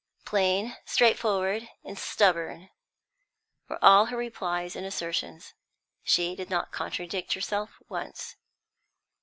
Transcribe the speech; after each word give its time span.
Plain, 0.25 0.75
straightforward, 0.83 1.69
and 1.85 1.95
stubborn 1.95 2.71
were 3.69 3.77
all 3.85 4.07
her 4.07 4.17
replies 4.17 4.75
and 4.75 4.83
assertions; 4.83 5.53
she 6.03 6.35
did 6.35 6.49
not 6.49 6.71
contradict 6.71 7.33
herself 7.33 7.77
once. 7.87 8.35